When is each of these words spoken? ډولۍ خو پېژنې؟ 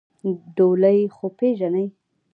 ډولۍ 0.55 0.99
خو 1.15 1.25
پېژنې؟ 1.37 1.85